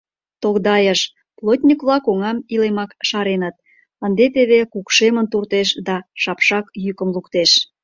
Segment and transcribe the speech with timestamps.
[0.43, 1.01] Тогдайыш:
[1.37, 3.55] плотньык-влак оҥам илемак шаренытат,
[4.05, 7.51] ынде теве кукшемын туртеш да шапшак йӱкым луктеш.